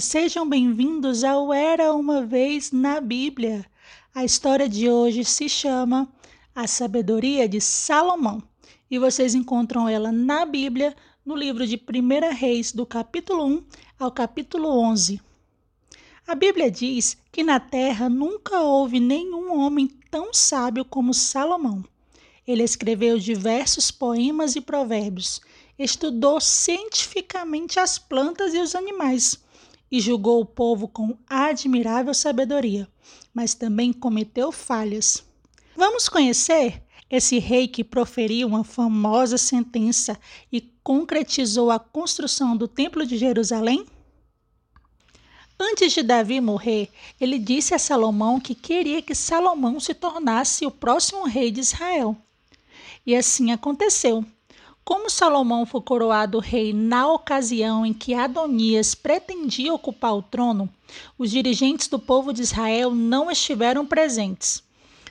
[0.00, 3.64] sejam bem-vindos ao Era uma Vez na Bíblia.
[4.12, 6.08] A história de hoje se chama
[6.52, 8.42] A Sabedoria de Salomão
[8.90, 13.64] e vocês encontram ela na Bíblia, no livro de 1 Reis, do capítulo 1
[14.00, 15.20] ao capítulo 11.
[16.26, 21.84] A Bíblia diz que na terra nunca houve nenhum homem tão sábio como Salomão.
[22.44, 25.40] Ele escreveu diversos poemas e provérbios
[25.78, 29.42] estudou cientificamente as plantas e os animais
[29.90, 32.88] e julgou o povo com admirável sabedoria,
[33.32, 35.24] mas também cometeu falhas.
[35.76, 40.18] Vamos conhecer esse rei que proferiu uma famosa sentença
[40.50, 43.86] e concretizou a construção do Templo de Jerusalém?
[45.58, 50.70] Antes de Davi morrer, ele disse a Salomão que queria que Salomão se tornasse o
[50.70, 52.16] próximo rei de Israel.
[53.06, 54.24] E assim aconteceu.
[54.84, 60.68] Como Salomão foi coroado rei na ocasião em que Adonias pretendia ocupar o trono,
[61.16, 64.62] os dirigentes do povo de Israel não estiveram presentes.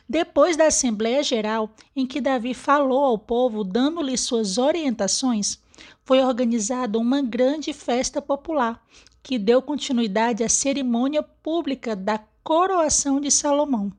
[0.07, 5.57] Depois da Assembleia Geral, em que Davi falou ao povo dando-lhe suas orientações,
[6.05, 8.79] foi organizada uma grande festa popular
[9.23, 13.91] que deu continuidade à cerimônia pública da coroação de Salomão.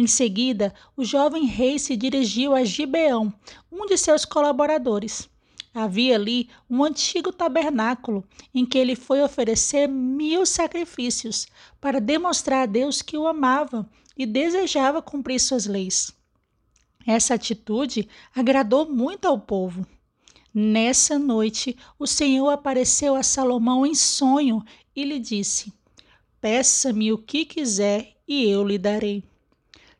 [0.00, 3.34] Em seguida, o jovem rei se dirigiu a Gibeão,
[3.68, 5.28] um de seus colaboradores.
[5.74, 8.24] Havia ali um antigo tabernáculo
[8.54, 11.48] em que ele foi oferecer mil sacrifícios
[11.80, 16.14] para demonstrar a Deus que o amava e desejava cumprir suas leis.
[17.04, 19.84] Essa atitude agradou muito ao povo.
[20.54, 25.72] Nessa noite, o Senhor apareceu a Salomão em sonho e lhe disse:
[26.40, 29.24] Peça-me o que quiser e eu lhe darei.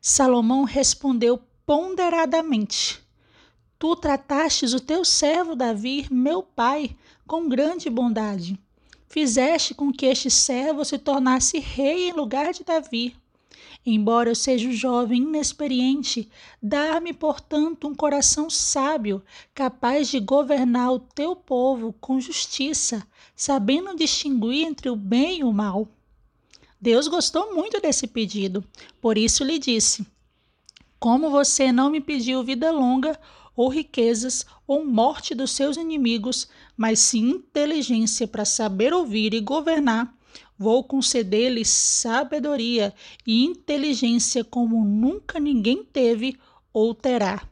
[0.01, 3.01] Salomão respondeu ponderadamente:
[3.77, 6.95] Tu tratastes o teu servo Davi, meu pai,
[7.27, 8.57] com grande bondade.
[9.07, 13.15] Fizeste com que este servo se tornasse rei em lugar de Davi.
[13.85, 16.29] Embora eu seja jovem inexperiente,
[16.61, 19.21] dá-me, portanto, um coração sábio,
[19.53, 25.51] capaz de governar o teu povo com justiça, sabendo distinguir entre o bem e o
[25.51, 25.87] mal.
[26.81, 28.63] Deus gostou muito desse pedido,
[29.01, 30.07] por isso lhe disse:
[30.97, 33.19] Como você não me pediu vida longa,
[33.53, 36.47] ou riquezas, ou morte dos seus inimigos,
[36.77, 40.17] mas sim inteligência para saber ouvir e governar,
[40.57, 42.93] vou conceder-lhe sabedoria
[43.27, 46.39] e inteligência como nunca ninguém teve
[46.71, 47.45] ou terá.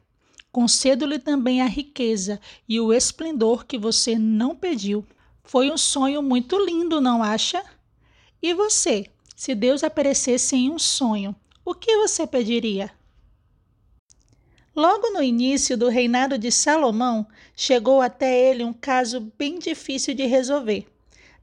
[0.50, 5.04] Concedo-lhe também a riqueza e o esplendor que você não pediu.
[5.44, 7.62] Foi um sonho muito lindo, não acha?
[8.42, 9.04] E você?
[9.38, 11.32] Se Deus aparecesse em um sonho,
[11.64, 12.90] o que você pediria?
[14.74, 20.26] Logo no início do reinado de Salomão, chegou até ele um caso bem difícil de
[20.26, 20.88] resolver.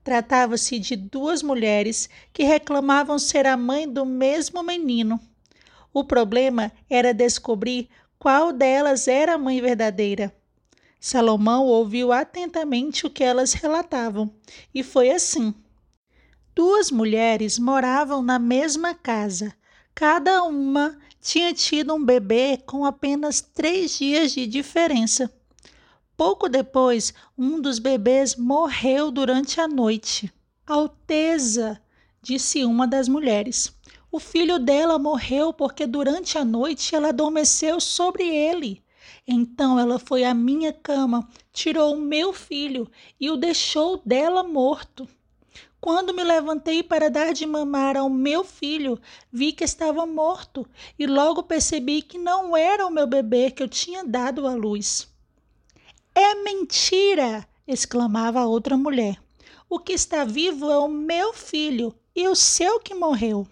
[0.03, 5.17] Tratava-se de duas mulheres que reclamavam ser a mãe do mesmo menino.
[5.93, 7.87] O problema era descobrir
[8.19, 10.35] qual delas era a mãe verdadeira.
[10.99, 14.29] Salomão ouviu atentamente o que elas relatavam,
[14.73, 15.55] e foi assim.
[16.55, 19.53] Duas mulheres moravam na mesma casa.
[19.93, 25.29] Cada uma tinha tido um bebê com apenas três dias de diferença.
[26.15, 30.31] Pouco depois, um dos bebês morreu durante a noite.
[30.65, 31.81] Alteza,
[32.21, 33.77] disse uma das mulheres.
[34.09, 38.81] O filho dela morreu porque durante a noite ela adormeceu sobre ele.
[39.27, 42.89] Então ela foi à minha cama, tirou o meu filho
[43.19, 45.05] e o deixou dela morto.
[45.85, 48.99] Quando me levantei para dar de mamar ao meu filho,
[49.31, 53.67] vi que estava morto e logo percebi que não era o meu bebê que eu
[53.67, 55.07] tinha dado à luz.
[56.15, 57.47] É mentira!
[57.67, 59.21] exclamava a outra mulher.
[59.69, 63.47] O que está vivo é o meu filho e o seu que morreu.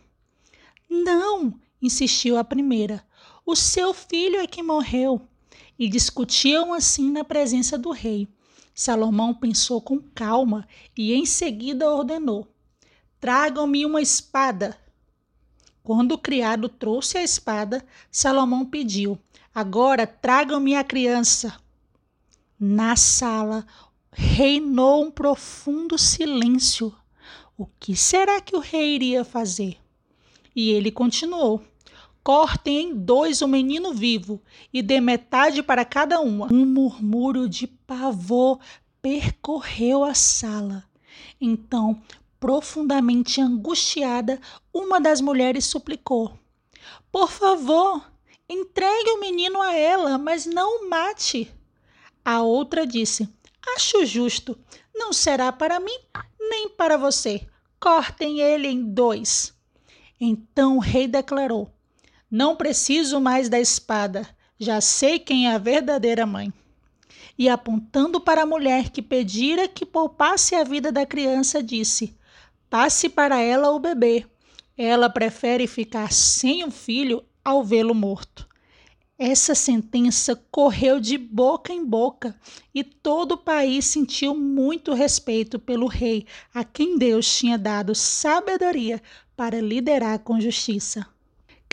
[0.90, 3.06] Não, insistiu a primeira.
[3.46, 5.22] O seu filho é que morreu.
[5.78, 8.28] E discutiam assim na presença do rei.
[8.74, 10.68] Salomão pensou com calma
[10.98, 12.48] e em seguida ordenou:
[13.20, 14.78] Tragam-me uma espada.
[15.84, 19.20] Quando o criado trouxe a espada, Salomão pediu:
[19.54, 21.56] Agora tragam-me a criança.
[22.60, 23.66] Na sala
[24.12, 26.96] reinou um profundo silêncio.
[27.58, 29.78] O que será que o rei iria fazer?
[30.56, 31.62] E ele continuou:
[32.24, 34.42] Cortem em dois o menino vivo
[34.72, 36.48] e dê metade para cada uma.
[36.54, 38.60] Um murmúrio de pavor
[39.02, 40.86] percorreu a sala.
[41.40, 42.02] Então,
[42.40, 44.40] profundamente angustiada,
[44.74, 46.40] uma das mulheres suplicou:
[47.12, 48.10] Por favor,
[48.50, 51.54] entregue o menino a ela, mas não o mate.
[52.24, 53.28] A outra disse:
[53.76, 54.58] Acho justo.
[54.96, 56.00] Não será para mim
[56.40, 57.46] nem para você.
[57.80, 59.54] cortem ele em dois.
[60.20, 61.70] Então o rei declarou:
[62.36, 64.28] Não preciso mais da espada,
[64.60, 66.52] já sei quem é a verdadeira mãe.
[67.38, 72.18] E apontando para a mulher que pedira que poupasse a vida da criança, disse:
[72.72, 74.26] Passe para ela o bebê.
[74.76, 78.50] Ela prefere ficar sem o filho ao vê-lo morto.
[79.16, 82.36] Essa sentença correu de boca em boca
[82.74, 89.00] e todo o país sentiu muito respeito pelo rei, a quem Deus tinha dado sabedoria
[89.36, 91.13] para liderar com justiça.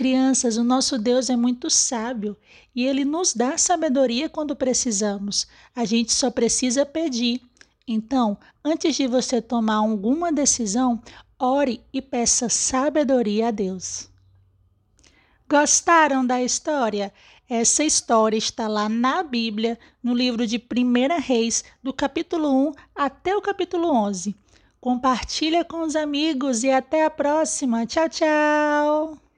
[0.00, 2.34] Crianças, o nosso Deus é muito sábio
[2.74, 5.46] e ele nos dá sabedoria quando precisamos.
[5.76, 7.42] A gente só precisa pedir.
[7.86, 11.02] Então, antes de você tomar alguma decisão,
[11.38, 14.08] ore e peça sabedoria a Deus.
[15.46, 17.12] Gostaram da história?
[17.46, 23.36] Essa história está lá na Bíblia, no livro de 1 Reis, do capítulo 1 até
[23.36, 24.34] o capítulo 11.
[24.80, 27.84] Compartilha com os amigos e até a próxima.
[27.84, 29.29] Tchau, tchau!